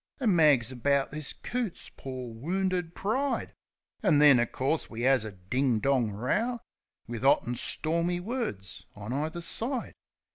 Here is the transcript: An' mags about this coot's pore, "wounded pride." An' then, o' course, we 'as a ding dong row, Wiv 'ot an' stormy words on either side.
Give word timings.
An' 0.19 0.35
mags 0.35 0.71
about 0.71 1.11
this 1.11 1.31
coot's 1.31 1.89
pore, 1.95 2.33
"wounded 2.33 2.95
pride." 2.95 3.53
An' 4.01 4.17
then, 4.17 4.39
o' 4.39 4.47
course, 4.47 4.89
we 4.89 5.05
'as 5.05 5.23
a 5.23 5.31
ding 5.31 5.77
dong 5.77 6.09
row, 6.09 6.57
Wiv 7.07 7.23
'ot 7.23 7.43
an' 7.47 7.53
stormy 7.53 8.19
words 8.19 8.83
on 8.95 9.13
either 9.13 9.41
side. 9.41 9.93